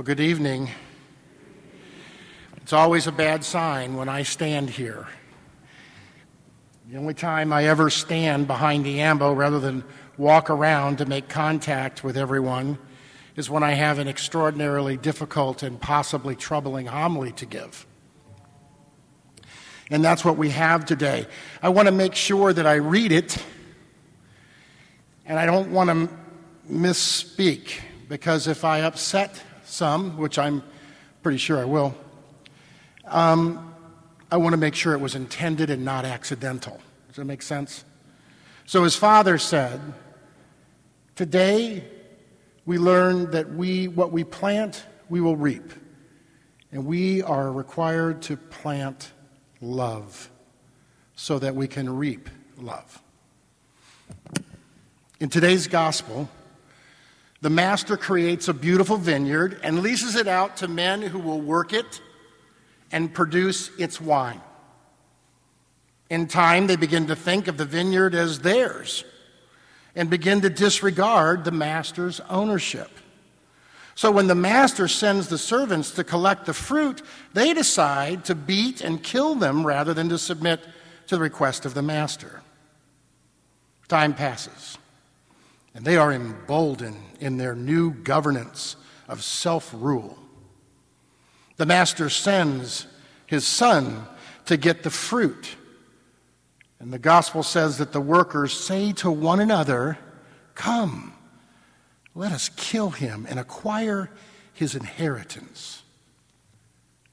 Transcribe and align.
Well, 0.00 0.06
good 0.06 0.20
evening. 0.20 0.70
It's 2.56 2.72
always 2.72 3.06
a 3.06 3.12
bad 3.12 3.44
sign 3.44 3.96
when 3.96 4.08
I 4.08 4.22
stand 4.22 4.70
here. 4.70 5.06
The 6.90 6.96
only 6.96 7.12
time 7.12 7.52
I 7.52 7.66
ever 7.66 7.90
stand 7.90 8.46
behind 8.46 8.86
the 8.86 9.02
ambo 9.02 9.34
rather 9.34 9.60
than 9.60 9.84
walk 10.16 10.48
around 10.48 10.96
to 10.98 11.04
make 11.04 11.28
contact 11.28 12.02
with 12.02 12.16
everyone 12.16 12.78
is 13.36 13.50
when 13.50 13.62
I 13.62 13.72
have 13.72 13.98
an 13.98 14.08
extraordinarily 14.08 14.96
difficult 14.96 15.62
and 15.62 15.78
possibly 15.78 16.34
troubling 16.34 16.86
homily 16.86 17.32
to 17.32 17.44
give. 17.44 17.86
And 19.90 20.02
that's 20.02 20.24
what 20.24 20.38
we 20.38 20.48
have 20.48 20.86
today. 20.86 21.26
I 21.62 21.68
want 21.68 21.88
to 21.88 21.92
make 21.92 22.14
sure 22.14 22.54
that 22.54 22.66
I 22.66 22.76
read 22.76 23.12
it, 23.12 23.36
and 25.26 25.38
I 25.38 25.44
don't 25.44 25.70
want 25.72 25.90
to 25.90 26.08
misspeak, 26.72 27.80
because 28.08 28.46
if 28.46 28.64
I 28.64 28.80
upset 28.80 29.42
some, 29.70 30.16
which 30.16 30.38
I'm 30.38 30.62
pretty 31.22 31.38
sure 31.38 31.58
I 31.58 31.64
will, 31.64 31.94
um, 33.06 33.74
I 34.30 34.36
want 34.36 34.52
to 34.52 34.56
make 34.56 34.74
sure 34.74 34.92
it 34.92 35.00
was 35.00 35.14
intended 35.14 35.70
and 35.70 35.84
not 35.84 36.04
accidental. 36.04 36.80
Does 37.08 37.16
that 37.16 37.24
make 37.24 37.42
sense? 37.42 37.84
So 38.66 38.84
his 38.84 38.94
father 38.94 39.38
said, 39.38 39.80
Today 41.16 41.84
we 42.64 42.78
learn 42.78 43.32
that 43.32 43.52
we, 43.52 43.88
what 43.88 44.12
we 44.12 44.24
plant, 44.24 44.84
we 45.08 45.20
will 45.20 45.36
reap. 45.36 45.72
And 46.72 46.86
we 46.86 47.20
are 47.22 47.50
required 47.50 48.22
to 48.22 48.36
plant 48.36 49.12
love 49.60 50.30
so 51.16 51.38
that 51.40 51.54
we 51.54 51.66
can 51.66 51.94
reap 51.94 52.30
love. 52.56 53.02
In 55.18 55.28
today's 55.28 55.66
gospel, 55.66 56.30
the 57.40 57.50
master 57.50 57.96
creates 57.96 58.48
a 58.48 58.54
beautiful 58.54 58.96
vineyard 58.96 59.58
and 59.62 59.80
leases 59.80 60.14
it 60.14 60.28
out 60.28 60.58
to 60.58 60.68
men 60.68 61.02
who 61.02 61.18
will 61.18 61.40
work 61.40 61.72
it 61.72 62.00
and 62.92 63.12
produce 63.14 63.70
its 63.78 64.00
wine. 64.00 64.40
In 66.10 66.26
time, 66.26 66.66
they 66.66 66.76
begin 66.76 67.06
to 67.06 67.16
think 67.16 67.46
of 67.46 67.56
the 67.56 67.64
vineyard 67.64 68.14
as 68.14 68.40
theirs 68.40 69.04
and 69.94 70.10
begin 70.10 70.40
to 70.42 70.50
disregard 70.50 71.44
the 71.44 71.50
master's 71.50 72.20
ownership. 72.28 72.90
So 73.94 74.10
when 74.10 74.26
the 74.26 74.34
master 74.34 74.88
sends 74.88 75.28
the 75.28 75.38
servants 75.38 75.92
to 75.92 76.04
collect 76.04 76.46
the 76.46 76.54
fruit, 76.54 77.02
they 77.32 77.54
decide 77.54 78.24
to 78.26 78.34
beat 78.34 78.80
and 78.80 79.02
kill 79.02 79.34
them 79.34 79.66
rather 79.66 79.94
than 79.94 80.08
to 80.08 80.18
submit 80.18 80.60
to 81.06 81.16
the 81.16 81.22
request 81.22 81.64
of 81.64 81.74
the 81.74 81.82
master. 81.82 82.42
Time 83.88 84.14
passes, 84.14 84.78
and 85.74 85.84
they 85.84 85.96
are 85.96 86.12
emboldened 86.12 87.02
in 87.20 87.36
their 87.36 87.54
new 87.54 87.92
governance 87.92 88.76
of 89.08 89.22
self 89.22 89.72
rule. 89.74 90.18
The 91.56 91.66
master 91.66 92.08
sends 92.08 92.86
his 93.26 93.46
son 93.46 94.06
to 94.46 94.56
get 94.56 94.82
the 94.82 94.90
fruit. 94.90 95.56
And 96.78 96.92
the 96.92 96.98
gospel 96.98 97.42
says 97.42 97.78
that 97.78 97.92
the 97.92 98.00
workers 98.00 98.52
say 98.52 98.92
to 98.94 99.10
one 99.10 99.38
another, 99.38 99.98
Come, 100.54 101.12
let 102.14 102.32
us 102.32 102.48
kill 102.56 102.90
him 102.90 103.26
and 103.28 103.38
acquire 103.38 104.10
his 104.54 104.74
inheritance. 104.74 105.82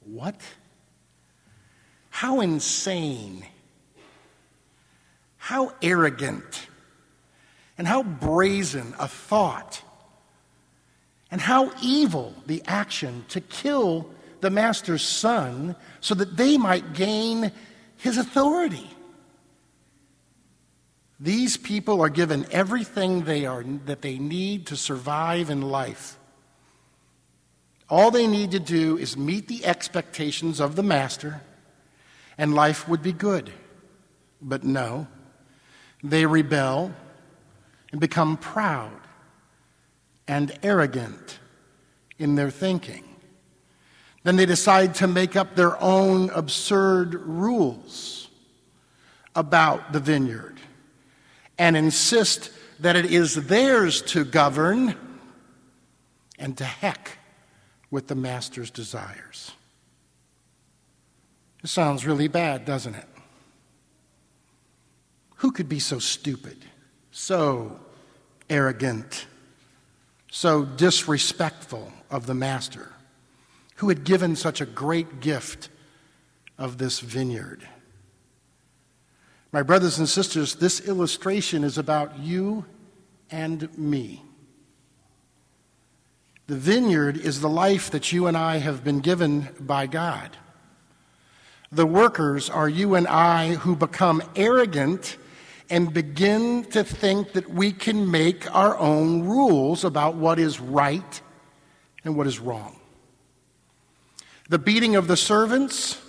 What? 0.05 0.39
How 2.09 2.39
insane, 2.39 3.45
how 5.37 5.73
arrogant, 5.81 6.67
and 7.77 7.87
how 7.87 8.03
brazen 8.03 8.93
a 8.99 9.07
thought, 9.07 9.81
and 11.29 11.41
how 11.41 11.71
evil 11.81 12.33
the 12.45 12.63
action 12.65 13.25
to 13.29 13.41
kill 13.41 14.09
the 14.41 14.49
master's 14.49 15.01
son 15.01 15.75
so 15.99 16.15
that 16.15 16.37
they 16.37 16.57
might 16.57 16.93
gain 16.93 17.51
his 17.97 18.17
authority. 18.17 18.89
These 21.19 21.57
people 21.57 22.01
are 22.01 22.09
given 22.09 22.45
everything 22.51 23.23
they 23.23 23.45
are, 23.45 23.63
that 23.85 24.01
they 24.01 24.19
need 24.19 24.67
to 24.67 24.75
survive 24.77 25.49
in 25.49 25.61
life. 25.61 26.17
All 27.89 28.11
they 28.11 28.27
need 28.27 28.51
to 28.51 28.59
do 28.59 28.97
is 28.97 29.17
meet 29.17 29.47
the 29.47 29.65
expectations 29.65 30.59
of 30.59 30.75
the 30.75 30.83
master, 30.83 31.41
and 32.37 32.53
life 32.53 32.87
would 32.87 33.01
be 33.01 33.13
good. 33.13 33.51
But 34.41 34.63
no, 34.63 35.07
they 36.03 36.25
rebel 36.25 36.93
and 37.91 38.01
become 38.01 38.37
proud 38.37 38.99
and 40.27 40.57
arrogant 40.63 41.39
in 42.19 42.35
their 42.35 42.49
thinking. 42.49 43.03
Then 44.23 44.35
they 44.35 44.45
decide 44.45 44.95
to 44.95 45.07
make 45.07 45.35
up 45.35 45.55
their 45.55 45.81
own 45.81 46.29
absurd 46.31 47.13
rules 47.13 48.27
about 49.35 49.93
the 49.93 49.99
vineyard 49.99 50.59
and 51.57 51.77
insist 51.77 52.51
that 52.79 52.95
it 52.95 53.05
is 53.05 53.35
theirs 53.47 54.01
to 54.01 54.25
govern 54.25 54.95
and 56.37 56.57
to 56.57 56.65
heck 56.65 57.17
with 57.89 58.07
the 58.07 58.15
master's 58.15 58.69
desires. 58.69 59.51
It 61.63 61.69
sounds 61.69 62.05
really 62.05 62.27
bad, 62.27 62.65
doesn't 62.65 62.95
it? 62.95 63.07
Who 65.37 65.51
could 65.51 65.69
be 65.69 65.79
so 65.79 65.99
stupid, 65.99 66.65
so 67.17 67.79
arrogant, 68.49 69.25
so 70.29 70.63
disrespectful 70.65 71.91
of 72.09 72.25
the 72.25 72.35
master? 72.35 72.91
who 73.77 73.89
had 73.89 74.03
given 74.03 74.35
such 74.35 74.59
a 74.59 74.65
great 74.65 75.19
gift 75.19 75.69
of 76.57 76.77
this 76.77 76.99
vineyard. 76.99 77.67
My 79.51 79.63
brothers 79.63 79.99
and 79.99 80.09
sisters, 80.09 80.55
this 80.55 80.81
illustration 80.87 81.63
is 81.63 81.77
about 81.77 82.19
you 82.19 82.65
and 83.31 83.75
me. 83.77 84.23
The 86.47 86.55
vineyard 86.55 87.17
is 87.17 87.41
the 87.41 87.49
life 87.49 87.91
that 87.91 88.11
you 88.11 88.25
and 88.27 88.35
I 88.35 88.57
have 88.57 88.83
been 88.83 88.99
given 88.99 89.49
by 89.59 89.85
God. 89.85 90.35
The 91.71 91.85
workers 91.85 92.49
are 92.49 92.69
you 92.69 92.95
and 92.95 93.07
I 93.07 93.55
who 93.55 93.75
become 93.75 94.23
arrogant 94.35 95.17
and 95.69 95.93
begin 95.93 96.63
to 96.65 96.83
think 96.83 97.33
that 97.33 97.49
we 97.49 97.71
can 97.71 98.09
make 98.09 98.53
our 98.55 98.77
own 98.77 99.23
rules 99.23 99.83
about 99.83 100.15
what 100.15 100.39
is 100.39 100.59
right 100.59 101.21
and 102.03 102.15
what 102.15 102.27
is 102.27 102.39
wrong. 102.39 102.79
The 104.49 104.59
beating 104.59 104.95
of 104.95 105.07
the 105.07 105.17
servants 105.17 106.01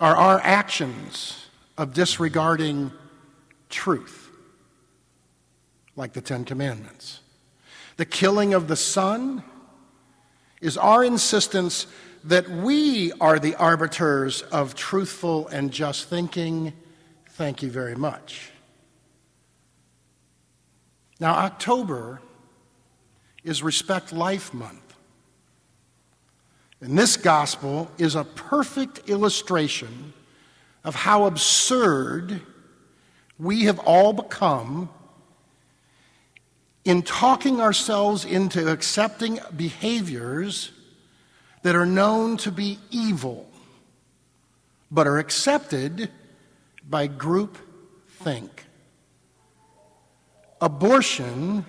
are 0.00 0.16
our 0.16 0.40
actions 0.40 1.46
of 1.78 1.94
disregarding 1.94 2.90
truth, 3.68 4.30
like 5.94 6.12
the 6.12 6.20
Ten 6.20 6.44
Commandments. 6.44 7.20
The 7.96 8.04
killing 8.04 8.54
of 8.54 8.66
the 8.66 8.76
Son 8.76 9.44
is 10.60 10.76
our 10.76 11.04
insistence 11.04 11.86
that 12.24 12.48
we 12.48 13.12
are 13.20 13.38
the 13.38 13.54
arbiters 13.54 14.42
of 14.42 14.74
truthful 14.74 15.48
and 15.48 15.70
just 15.70 16.08
thinking. 16.08 16.72
Thank 17.40 17.62
you 17.62 17.70
very 17.70 17.96
much. 17.96 18.50
Now, 21.18 21.36
October 21.36 22.20
is 23.44 23.62
Respect 23.62 24.12
Life 24.12 24.52
Month. 24.52 24.94
And 26.82 26.98
this 26.98 27.16
gospel 27.16 27.90
is 27.96 28.14
a 28.14 28.24
perfect 28.24 29.08
illustration 29.08 30.12
of 30.84 30.94
how 30.94 31.24
absurd 31.24 32.42
we 33.38 33.64
have 33.64 33.78
all 33.78 34.12
become 34.12 34.90
in 36.84 37.00
talking 37.00 37.62
ourselves 37.62 38.26
into 38.26 38.70
accepting 38.70 39.38
behaviors 39.56 40.72
that 41.62 41.74
are 41.74 41.86
known 41.86 42.36
to 42.36 42.52
be 42.52 42.78
evil, 42.90 43.48
but 44.90 45.06
are 45.06 45.16
accepted 45.16 46.10
by 46.90 47.06
group 47.06 47.56
think. 48.08 48.66
Abortion 50.60 51.64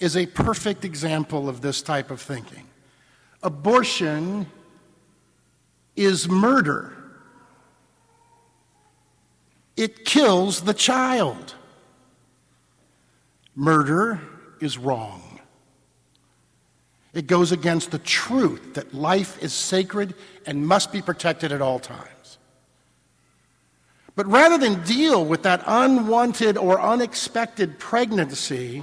is 0.00 0.16
a 0.16 0.26
perfect 0.26 0.84
example 0.84 1.48
of 1.48 1.60
this 1.60 1.80
type 1.80 2.10
of 2.10 2.20
thinking 2.20 2.64
abortion 3.42 4.46
is 5.94 6.28
murder. 6.28 6.92
It 9.76 10.04
kills 10.04 10.62
the 10.62 10.74
child. 10.74 11.54
Murder 13.54 14.20
is 14.60 14.76
wrong. 14.76 15.40
It 17.14 17.26
goes 17.26 17.52
against 17.52 17.90
the 17.90 17.98
truth 17.98 18.74
that 18.74 18.92
life 18.92 19.42
is 19.42 19.52
sacred 19.52 20.14
and 20.46 20.66
must 20.66 20.92
be 20.92 21.00
protected 21.00 21.52
at 21.52 21.62
all 21.62 21.78
times. 21.78 22.17
But 24.18 24.26
rather 24.26 24.58
than 24.58 24.82
deal 24.82 25.24
with 25.24 25.44
that 25.44 25.62
unwanted 25.64 26.56
or 26.56 26.80
unexpected 26.80 27.78
pregnancy 27.78 28.82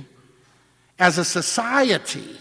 as 0.98 1.18
a 1.18 1.26
society, 1.26 2.38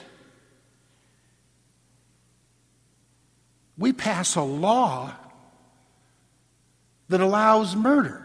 we 3.76 3.92
pass 3.92 4.36
a 4.36 4.42
law 4.42 5.12
that 7.08 7.20
allows 7.20 7.74
murder. 7.74 8.24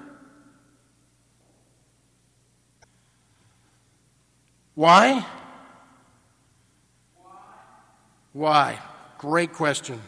Why? 4.76 5.26
Why? 8.34 8.78
Great 9.18 9.52
question. 9.52 10.00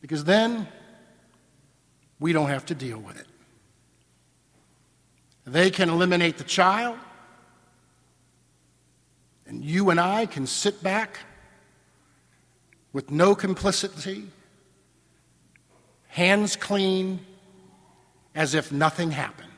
Because 0.00 0.24
then 0.24 0.66
we 2.22 2.32
don't 2.32 2.48
have 2.48 2.64
to 2.66 2.74
deal 2.74 2.98
with 2.98 3.18
it. 3.18 3.26
They 5.44 5.72
can 5.72 5.90
eliminate 5.90 6.38
the 6.38 6.44
child, 6.44 6.96
and 9.44 9.64
you 9.64 9.90
and 9.90 9.98
I 9.98 10.26
can 10.26 10.46
sit 10.46 10.84
back 10.84 11.18
with 12.92 13.10
no 13.10 13.34
complicity, 13.34 14.28
hands 16.06 16.54
clean, 16.54 17.26
as 18.36 18.54
if 18.54 18.70
nothing 18.70 19.10
happened. 19.10 19.48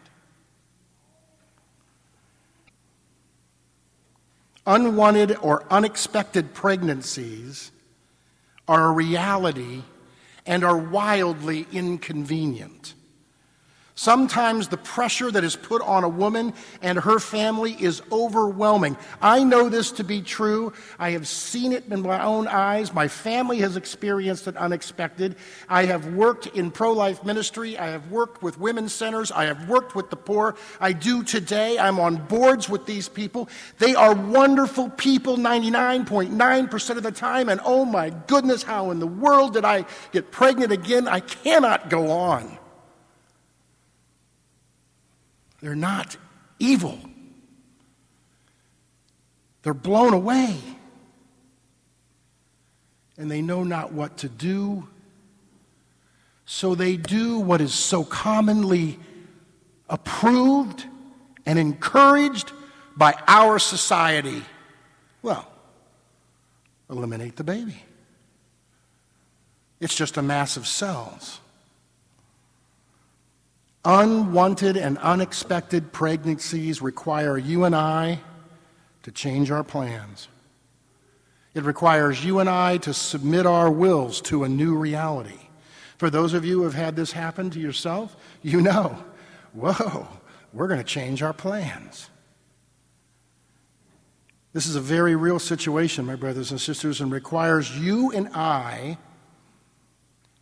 Unwanted 4.67 5.37
or 5.43 5.65
unexpected 5.71 6.55
pregnancies 6.55 7.71
are 8.67 8.87
a 8.87 8.91
reality 8.91 9.83
and 10.47 10.65
are 10.65 10.77
wildly 10.77 11.67
inconvenient. 11.73 12.95
Sometimes 13.97 14.67
the 14.67 14.77
pressure 14.77 15.31
that 15.31 15.45
is 15.45 15.55
put 15.55 15.81
on 15.81 16.03
a 16.03 16.09
woman 16.09 16.53
and 16.83 16.99
her 16.99 17.21
family 17.21 17.77
is 17.81 18.03
overwhelming. 18.11 18.97
I 19.23 19.45
know 19.45 19.69
this 19.69 19.93
to 19.93 20.05
be 20.05 20.21
true. 20.21 20.73
I 20.99 21.11
have 21.11 21.29
seen 21.29 21.73
it 21.73 21.85
in 21.89 22.03
my 22.03 22.21
own 22.21 22.49
eyes. 22.49 22.93
My 22.93 23.07
family 23.07 23.61
has 23.61 23.77
experienced 23.77 24.49
it 24.49 24.57
unexpected. 24.57 25.37
I 25.69 25.85
have 25.85 26.13
worked 26.13 26.49
in 26.49 26.73
pro 26.73 26.91
life 26.91 27.25
ministry. 27.25 27.79
I 27.79 27.87
have 27.87 28.11
worked 28.11 28.43
with 28.43 28.59
women's 28.59 28.93
centers. 28.93 29.31
I 29.31 29.45
have 29.45 29.69
worked 29.69 29.95
with 29.95 30.11
the 30.11 30.17
poor. 30.17 30.57
I 30.81 30.93
do 30.93 31.23
today. 31.23 31.79
I'm 31.79 32.01
on 32.01 32.17
boards 32.17 32.69
with 32.69 32.87
these 32.87 33.09
people. 33.09 33.49
They 33.79 33.95
are 33.95 34.13
wonderful 34.13 34.91
people 34.91 35.37
99.9% 35.37 36.97
of 36.97 37.03
the 37.05 37.13
time. 37.13 37.49
And 37.49 37.61
oh 37.65 37.85
my 37.85 38.11
goodness, 38.11 38.65
how 38.65 38.91
in 38.91 38.99
the 38.99 39.07
world 39.07 39.53
did 39.53 39.65
I 39.65 39.87
get 40.11 40.33
pregnant 40.33 40.73
again? 40.73 41.07
I 41.07 41.21
cannot 41.21 41.91
go 41.91 42.11
on. 42.11 42.59
They're 45.65 45.75
not 45.75 46.19
evil. 46.59 46.99
They're 49.63 49.73
blown 49.73 50.13
away. 50.13 50.59
And 53.17 53.31
they 53.31 53.41
know 53.41 53.65
not 53.65 53.91
what 53.91 54.19
to 54.19 54.29
do. 54.29 54.87
So 56.45 56.75
they 56.75 56.99
do 56.99 57.39
what 57.39 57.63
is 57.63 57.73
so 57.73 58.05
commonly 58.05 58.99
approved 59.89 60.85
and 61.47 61.59
encouraged 61.59 62.53
by 62.95 63.15
our 63.27 63.59
society. 63.59 64.43
Well, 65.23 65.51
eliminate 66.91 67.37
the 67.37 67.45
baby. 67.45 67.83
It's 69.81 69.95
just 69.95 70.19
a 70.19 70.23
mass 70.23 70.59
of 70.59 70.67
cells. 70.67 71.41
Unwanted 73.85 74.79
and 74.79 74.97
unexpected 74.99 75.93
pregnancies 75.93 76.81
require 76.81 77.37
you 77.37 77.65
and 77.65 77.77
I 77.77 78.21
to 79.03 79.13
change 79.13 79.51
our 79.51 79.63
plans. 79.63 80.29
It 81.53 81.65
requires 81.65 82.25
you 82.25 82.39
and 82.39 82.49
I 82.49 82.79
to 82.79 82.95
submit 82.95 83.45
our 83.45 83.71
wills 83.71 84.21
to 84.23 84.45
a 84.45 84.49
new 84.49 84.75
reality. 84.75 85.39
For 85.99 86.09
those 86.09 86.33
of 86.33 86.45
you 86.45 86.59
who 86.59 86.65
have 86.65 86.75
had 86.75 86.97
this 86.97 87.13
happen 87.13 87.51
to 87.51 87.61
yourself, 87.61 88.17
you 88.43 88.63
know, 88.63 89.05
whoa, 89.53 90.09
we're 90.53 90.69
going 90.69 90.81
to 90.81 90.85
change 90.85 91.23
our 91.23 91.35
plans. 91.35 92.09
This 94.55 94.67
is 94.67 94.77
a 94.77 94.81
very 94.81 95.15
real 95.15 95.39
situation, 95.39 96.07
my 96.07 96.15
brothers 96.15 96.51
and 96.53 96.61
sisters, 96.61 97.01
and 97.01 97.13
requires 97.13 97.77
you 97.77 98.13
and 98.13 98.29
I 98.29 98.99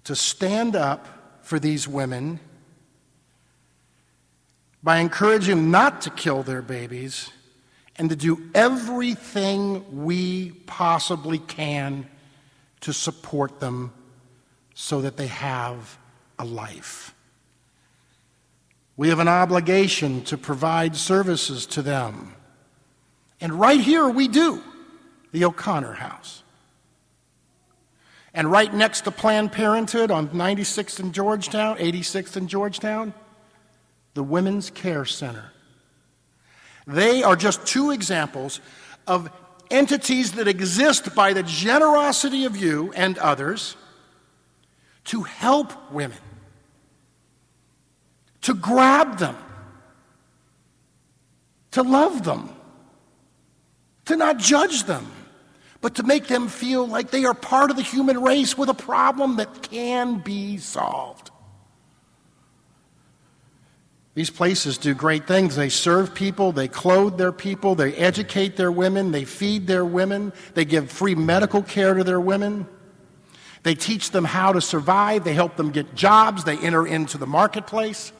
to 0.04 0.14
stand 0.14 0.76
up 0.76 1.40
for 1.42 1.58
these 1.58 1.88
women 1.88 2.38
by 4.82 4.98
encouraging 4.98 5.70
not 5.70 6.02
to 6.02 6.10
kill 6.10 6.42
their 6.42 6.62
babies 6.62 7.30
and 7.96 8.10
to 8.10 8.16
do 8.16 8.50
everything 8.54 10.04
we 10.04 10.50
possibly 10.66 11.38
can 11.38 12.06
to 12.80 12.92
support 12.92 13.60
them 13.60 13.92
so 14.74 15.02
that 15.02 15.16
they 15.16 15.28
have 15.28 15.98
a 16.38 16.44
life. 16.44 17.14
We 18.96 19.08
have 19.08 19.20
an 19.20 19.28
obligation 19.28 20.22
to 20.24 20.36
provide 20.36 20.96
services 20.96 21.66
to 21.66 21.82
them. 21.82 22.34
And 23.40 23.52
right 23.52 23.80
here 23.80 24.08
we 24.08 24.28
do, 24.28 24.62
the 25.32 25.44
O'Connor 25.44 25.94
House. 25.94 26.42
And 28.34 28.50
right 28.50 28.72
next 28.72 29.02
to 29.02 29.10
Planned 29.10 29.52
Parenthood 29.52 30.10
on 30.10 30.28
96th 30.28 31.00
and 31.00 31.12
Georgetown, 31.12 31.76
86th 31.76 32.36
and 32.36 32.48
Georgetown, 32.48 33.12
the 34.14 34.22
Women's 34.22 34.70
Care 34.70 35.04
Center. 35.04 35.52
They 36.86 37.22
are 37.22 37.36
just 37.36 37.66
two 37.66 37.90
examples 37.90 38.60
of 39.06 39.30
entities 39.70 40.32
that 40.32 40.48
exist 40.48 41.14
by 41.14 41.32
the 41.32 41.42
generosity 41.42 42.44
of 42.44 42.56
you 42.56 42.92
and 42.94 43.18
others 43.18 43.76
to 45.04 45.22
help 45.22 45.90
women, 45.90 46.18
to 48.42 48.54
grab 48.54 49.18
them, 49.18 49.36
to 51.72 51.82
love 51.82 52.22
them, 52.24 52.54
to 54.04 54.16
not 54.16 54.38
judge 54.38 54.84
them, 54.84 55.10
but 55.80 55.96
to 55.96 56.04
make 56.04 56.28
them 56.28 56.46
feel 56.46 56.86
like 56.86 57.10
they 57.10 57.24
are 57.24 57.34
part 57.34 57.70
of 57.70 57.76
the 57.76 57.82
human 57.82 58.22
race 58.22 58.56
with 58.56 58.68
a 58.68 58.74
problem 58.74 59.36
that 59.36 59.62
can 59.62 60.18
be 60.18 60.58
solved. 60.58 61.31
These 64.14 64.30
places 64.30 64.76
do 64.76 64.94
great 64.94 65.26
things. 65.26 65.56
They 65.56 65.70
serve 65.70 66.14
people, 66.14 66.52
they 66.52 66.68
clothe 66.68 67.16
their 67.16 67.32
people, 67.32 67.74
they 67.74 67.94
educate 67.94 68.56
their 68.56 68.70
women, 68.70 69.10
they 69.10 69.24
feed 69.24 69.66
their 69.66 69.84
women, 69.84 70.32
they 70.54 70.66
give 70.66 70.90
free 70.90 71.14
medical 71.14 71.62
care 71.62 71.94
to 71.94 72.04
their 72.04 72.20
women. 72.20 72.66
They 73.62 73.74
teach 73.74 74.10
them 74.10 74.24
how 74.24 74.52
to 74.52 74.60
survive, 74.60 75.24
they 75.24 75.32
help 75.32 75.56
them 75.56 75.70
get 75.70 75.94
jobs, 75.94 76.44
they 76.44 76.58
enter 76.58 76.86
into 76.86 77.16
the 77.16 77.26
marketplace. 77.26 78.12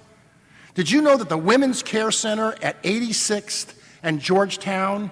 Did 0.74 0.90
you 0.90 1.02
know 1.02 1.16
that 1.16 1.28
the 1.28 1.36
Women's 1.36 1.82
Care 1.82 2.10
Center 2.10 2.54
at 2.62 2.82
86th 2.82 3.74
and 4.02 4.18
Georgetown 4.18 5.10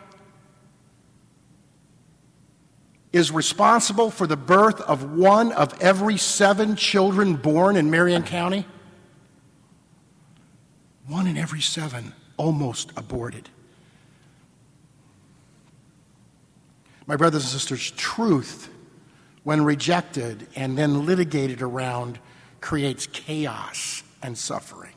is 3.12 3.30
responsible 3.30 4.10
for 4.10 4.26
the 4.26 4.36
birth 4.36 4.80
of 4.80 5.12
one 5.12 5.52
of 5.52 5.78
every 5.82 6.16
seven 6.16 6.76
children 6.76 7.34
born 7.34 7.76
in 7.76 7.90
Marion 7.90 8.22
County? 8.22 8.64
One 11.10 11.26
in 11.26 11.36
every 11.36 11.60
seven 11.60 12.12
almost 12.36 12.92
aborted. 12.96 13.48
My 17.04 17.16
brothers 17.16 17.42
and 17.42 17.50
sisters, 17.50 17.90
truth, 17.96 18.68
when 19.42 19.64
rejected 19.64 20.46
and 20.54 20.78
then 20.78 21.06
litigated 21.06 21.62
around, 21.62 22.20
creates 22.60 23.08
chaos 23.08 24.04
and 24.22 24.38
suffering. 24.38 24.92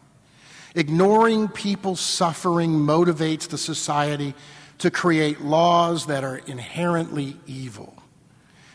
Ignoring 0.76 1.48
people's 1.48 2.00
suffering 2.00 2.74
motivates 2.74 3.48
the 3.48 3.58
society 3.58 4.36
to 4.78 4.92
create 4.92 5.42
laws 5.42 6.06
that 6.06 6.24
are 6.24 6.38
inherently 6.46 7.38
evil. 7.48 8.03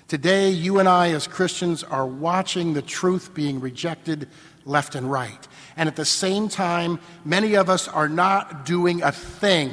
Today, 0.08 0.48
you 0.48 0.78
and 0.78 0.88
I, 0.88 1.10
as 1.10 1.26
Christians, 1.26 1.84
are 1.84 2.06
watching 2.06 2.72
the 2.72 2.80
truth 2.80 3.34
being 3.34 3.60
rejected 3.60 4.26
left 4.64 4.94
and 4.94 5.10
right. 5.10 5.46
And 5.76 5.86
at 5.86 5.96
the 5.96 6.06
same 6.06 6.48
time, 6.48 6.98
many 7.26 7.56
of 7.56 7.68
us 7.68 7.88
are 7.88 8.08
not 8.08 8.64
doing 8.64 9.02
a 9.02 9.12
thing 9.12 9.70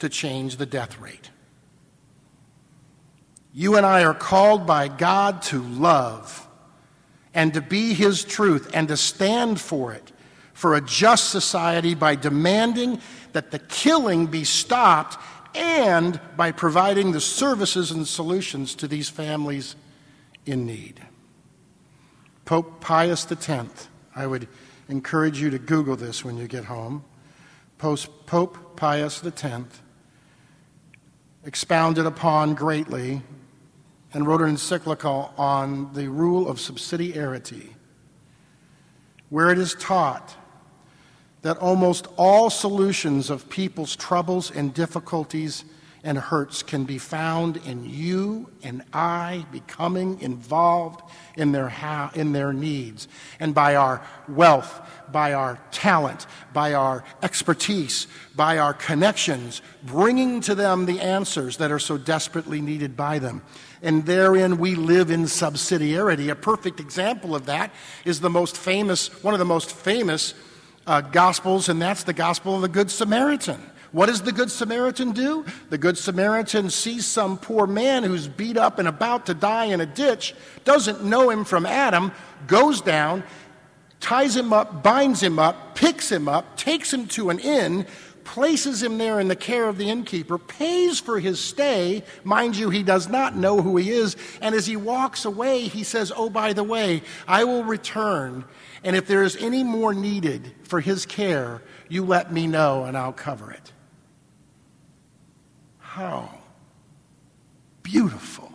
to 0.00 0.10
change 0.10 0.56
the 0.56 0.66
death 0.66 1.00
rate. 1.00 1.30
You 3.54 3.76
and 3.76 3.86
I 3.86 4.04
are 4.04 4.12
called 4.12 4.66
by 4.66 4.88
God 4.88 5.40
to 5.44 5.62
love 5.62 6.46
and 7.32 7.54
to 7.54 7.62
be 7.62 7.94
His 7.94 8.24
truth 8.24 8.70
and 8.74 8.88
to 8.88 8.96
stand 8.96 9.58
for 9.58 9.94
it 9.94 10.12
for 10.52 10.74
a 10.74 10.82
just 10.82 11.30
society 11.30 11.94
by 11.94 12.14
demanding 12.14 13.00
that 13.32 13.52
the 13.52 13.58
killing 13.58 14.26
be 14.26 14.44
stopped 14.44 15.16
and 15.54 16.20
by 16.36 16.52
providing 16.52 17.12
the 17.12 17.20
services 17.20 17.90
and 17.90 18.06
solutions 18.06 18.74
to 18.76 18.88
these 18.88 19.08
families 19.08 19.76
in 20.46 20.66
need. 20.66 21.00
Pope 22.44 22.80
Pius 22.80 23.30
X, 23.30 23.88
I 24.14 24.26
would 24.26 24.48
encourage 24.88 25.40
you 25.40 25.50
to 25.50 25.58
Google 25.58 25.96
this 25.96 26.24
when 26.24 26.36
you 26.36 26.48
get 26.48 26.64
home. 26.64 27.04
Pope 27.76 28.76
Pius 28.76 29.24
X 29.24 29.82
expounded 31.44 32.06
upon 32.06 32.54
greatly 32.54 33.22
and 34.12 34.26
wrote 34.26 34.40
an 34.40 34.48
encyclical 34.48 35.32
on 35.36 35.92
the 35.92 36.08
rule 36.08 36.48
of 36.48 36.56
subsidiarity, 36.56 37.74
where 39.28 39.50
it 39.50 39.58
is 39.58 39.74
taught 39.74 40.34
that 41.42 41.58
almost 41.58 42.06
all 42.16 42.50
solutions 42.50 43.30
of 43.30 43.48
people's 43.48 43.94
troubles 43.96 44.50
and 44.50 44.74
difficulties 44.74 45.64
and 46.04 46.16
hurts 46.16 46.62
can 46.62 46.84
be 46.84 46.98
found 46.98 47.56
in 47.58 47.84
you 47.84 48.48
and 48.62 48.82
I 48.92 49.44
becoming 49.50 50.20
involved 50.20 51.02
in 51.36 51.52
their, 51.52 51.68
ha- 51.68 52.10
in 52.14 52.32
their 52.32 52.52
needs. 52.52 53.08
And 53.40 53.54
by 53.54 53.76
our 53.76 54.02
wealth, 54.28 54.80
by 55.10 55.32
our 55.32 55.58
talent, 55.70 56.26
by 56.52 56.74
our 56.74 57.04
expertise, 57.22 58.06
by 58.36 58.58
our 58.58 58.74
connections, 58.74 59.60
bringing 59.82 60.40
to 60.42 60.54
them 60.54 60.86
the 60.86 61.00
answers 61.00 61.56
that 61.56 61.72
are 61.72 61.78
so 61.78 61.98
desperately 61.98 62.60
needed 62.60 62.96
by 62.96 63.18
them. 63.18 63.42
And 63.82 64.06
therein 64.06 64.58
we 64.58 64.74
live 64.74 65.10
in 65.10 65.24
subsidiarity. 65.24 66.30
A 66.30 66.34
perfect 66.34 66.80
example 66.80 67.34
of 67.34 67.46
that 67.46 67.72
is 68.04 68.20
the 68.20 68.30
most 68.30 68.56
famous, 68.56 69.22
one 69.22 69.34
of 69.34 69.38
the 69.38 69.44
most 69.44 69.72
famous 69.72 70.34
uh, 70.88 71.02
gospels, 71.02 71.68
and 71.68 71.80
that's 71.80 72.04
the 72.04 72.14
gospel 72.14 72.56
of 72.56 72.62
the 72.62 72.68
Good 72.68 72.90
Samaritan. 72.90 73.60
What 73.92 74.06
does 74.06 74.22
the 74.22 74.32
Good 74.32 74.50
Samaritan 74.50 75.12
do? 75.12 75.44
The 75.70 75.78
Good 75.78 75.98
Samaritan 75.98 76.70
sees 76.70 77.06
some 77.06 77.38
poor 77.38 77.66
man 77.66 78.04
who's 78.04 78.26
beat 78.26 78.56
up 78.56 78.78
and 78.78 78.88
about 78.88 79.26
to 79.26 79.34
die 79.34 79.66
in 79.66 79.80
a 79.80 79.86
ditch, 79.86 80.34
doesn't 80.64 81.04
know 81.04 81.30
him 81.30 81.44
from 81.44 81.66
Adam, 81.66 82.10
goes 82.46 82.80
down, 82.80 83.22
ties 84.00 84.34
him 84.34 84.52
up, 84.52 84.82
binds 84.82 85.22
him 85.22 85.38
up, 85.38 85.74
picks 85.74 86.10
him 86.10 86.26
up, 86.26 86.56
takes 86.56 86.92
him 86.92 87.06
to 87.08 87.30
an 87.30 87.38
inn, 87.38 87.86
places 88.28 88.82
him 88.82 88.98
there 88.98 89.18
in 89.20 89.28
the 89.28 89.34
care 89.34 89.68
of 89.68 89.78
the 89.78 89.88
innkeeper, 89.88 90.36
pays 90.36 91.00
for 91.00 91.18
his 91.18 91.40
stay. 91.40 92.04
Mind 92.24 92.56
you, 92.56 92.68
he 92.68 92.82
does 92.82 93.08
not 93.08 93.34
know 93.34 93.62
who 93.62 93.78
he 93.78 93.90
is. 93.90 94.16
And 94.42 94.54
as 94.54 94.66
he 94.66 94.76
walks 94.76 95.24
away, 95.24 95.62
he 95.62 95.82
says, 95.82 96.12
Oh, 96.14 96.28
by 96.28 96.52
the 96.52 96.62
way, 96.62 97.02
I 97.26 97.44
will 97.44 97.64
return. 97.64 98.44
And 98.84 98.94
if 98.94 99.06
there 99.06 99.22
is 99.22 99.36
any 99.36 99.64
more 99.64 99.94
needed 99.94 100.52
for 100.64 100.80
his 100.80 101.06
care, 101.06 101.62
you 101.88 102.04
let 102.04 102.30
me 102.30 102.46
know 102.46 102.84
and 102.84 102.98
I'll 102.98 103.14
cover 103.14 103.50
it. 103.50 103.72
How 105.78 106.38
beautiful. 107.82 108.52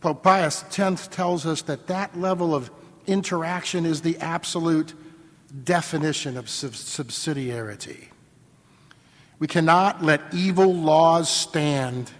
Pope 0.00 0.22
Pius 0.22 0.64
X 0.78 1.08
tells 1.08 1.44
us 1.44 1.62
that 1.62 1.88
that 1.88 2.16
level 2.16 2.54
of 2.54 2.70
interaction 3.08 3.84
is 3.84 4.02
the 4.02 4.16
absolute 4.18 4.94
definition 5.62 6.36
of 6.36 6.46
subsidiarity. 6.46 8.08
We 9.38 9.46
cannot 9.46 10.02
let 10.02 10.20
evil 10.32 10.74
laws 10.74 11.28
stand. 11.28 12.10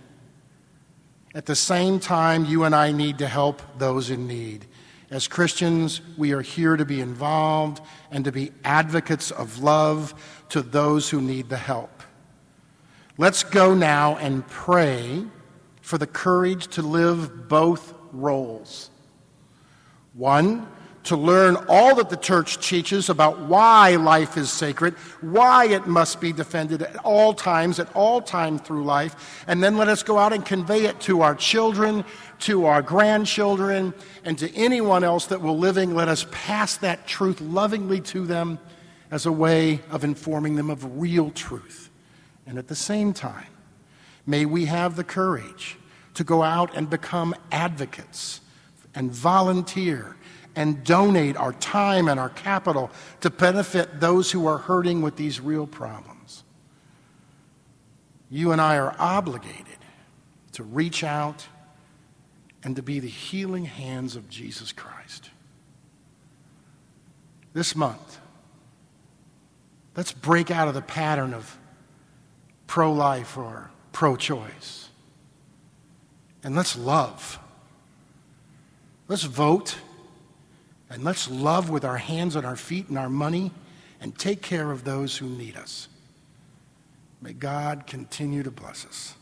At 1.34 1.46
the 1.46 1.56
same 1.56 1.98
time, 1.98 2.44
you 2.44 2.64
and 2.64 2.74
I 2.74 2.92
need 2.92 3.18
to 3.18 3.26
help 3.26 3.62
those 3.78 4.10
in 4.10 4.26
need. 4.26 4.66
As 5.10 5.28
Christians, 5.28 6.00
we 6.16 6.32
are 6.32 6.42
here 6.42 6.76
to 6.76 6.84
be 6.84 7.00
involved 7.00 7.80
and 8.10 8.24
to 8.24 8.32
be 8.32 8.52
advocates 8.64 9.30
of 9.30 9.62
love 9.62 10.14
to 10.50 10.62
those 10.62 11.10
who 11.10 11.20
need 11.20 11.48
the 11.48 11.56
help. 11.56 12.02
Let's 13.16 13.44
go 13.44 13.74
now 13.74 14.16
and 14.16 14.46
pray 14.48 15.24
for 15.82 15.98
the 15.98 16.06
courage 16.06 16.66
to 16.68 16.82
live 16.82 17.48
both 17.48 17.94
roles. 18.12 18.90
One, 20.14 20.66
to 21.04 21.16
learn 21.16 21.56
all 21.68 21.94
that 21.94 22.08
the 22.08 22.16
church 22.16 22.66
teaches 22.66 23.10
about 23.10 23.38
why 23.40 23.96
life 23.96 24.36
is 24.36 24.50
sacred, 24.50 24.94
why 25.20 25.66
it 25.66 25.86
must 25.86 26.20
be 26.20 26.32
defended 26.32 26.82
at 26.82 26.96
all 27.04 27.34
times, 27.34 27.78
at 27.78 27.94
all 27.94 28.22
time 28.22 28.58
through 28.58 28.84
life, 28.84 29.44
and 29.46 29.62
then 29.62 29.76
let 29.76 29.88
us 29.88 30.02
go 30.02 30.18
out 30.18 30.32
and 30.32 30.46
convey 30.46 30.86
it 30.86 30.98
to 31.00 31.20
our 31.20 31.34
children, 31.34 32.04
to 32.40 32.64
our 32.64 32.80
grandchildren, 32.80 33.92
and 34.24 34.38
to 34.38 34.52
anyone 34.54 35.04
else 35.04 35.26
that 35.26 35.42
will 35.42 35.58
living. 35.58 35.94
Let 35.94 36.08
us 36.08 36.26
pass 36.30 36.78
that 36.78 37.06
truth 37.06 37.40
lovingly 37.40 38.00
to 38.00 38.26
them 38.26 38.58
as 39.10 39.26
a 39.26 39.32
way 39.32 39.80
of 39.90 40.04
informing 40.04 40.56
them 40.56 40.70
of 40.70 40.98
real 41.00 41.30
truth. 41.30 41.90
And 42.46 42.58
at 42.58 42.68
the 42.68 42.74
same 42.74 43.12
time, 43.12 43.46
may 44.26 44.46
we 44.46 44.64
have 44.64 44.96
the 44.96 45.04
courage 45.04 45.76
to 46.14 46.24
go 46.24 46.42
out 46.42 46.74
and 46.74 46.88
become 46.88 47.34
advocates 47.52 48.40
and 48.94 49.10
volunteer 49.10 50.16
and 50.56 50.84
donate 50.84 51.36
our 51.36 51.52
time 51.54 52.08
and 52.08 52.18
our 52.18 52.28
capital 52.28 52.90
to 53.20 53.30
benefit 53.30 54.00
those 54.00 54.30
who 54.30 54.46
are 54.46 54.58
hurting 54.58 55.02
with 55.02 55.16
these 55.16 55.40
real 55.40 55.66
problems. 55.66 56.44
You 58.30 58.52
and 58.52 58.60
I 58.60 58.78
are 58.78 58.94
obligated 58.98 59.78
to 60.52 60.62
reach 60.62 61.04
out 61.04 61.46
and 62.62 62.76
to 62.76 62.82
be 62.82 63.00
the 63.00 63.08
healing 63.08 63.66
hands 63.66 64.16
of 64.16 64.28
Jesus 64.28 64.72
Christ. 64.72 65.30
This 67.52 67.76
month, 67.76 68.18
let's 69.96 70.12
break 70.12 70.50
out 70.50 70.66
of 70.66 70.74
the 70.74 70.82
pattern 70.82 71.34
of 71.34 71.58
pro 72.66 72.92
life 72.92 73.36
or 73.36 73.70
pro 73.92 74.16
choice. 74.16 74.88
And 76.42 76.56
let's 76.56 76.76
love. 76.76 77.38
Let's 79.08 79.22
vote 79.22 79.76
and 80.94 81.02
let's 81.02 81.28
love 81.28 81.70
with 81.70 81.84
our 81.84 81.96
hands 81.96 82.36
and 82.36 82.46
our 82.46 82.54
feet 82.54 82.88
and 82.88 82.96
our 82.96 83.08
money 83.08 83.50
and 84.00 84.16
take 84.16 84.40
care 84.40 84.70
of 84.70 84.84
those 84.84 85.16
who 85.16 85.28
need 85.28 85.56
us. 85.56 85.88
May 87.20 87.32
God 87.32 87.86
continue 87.86 88.44
to 88.44 88.50
bless 88.52 88.86
us. 88.86 89.14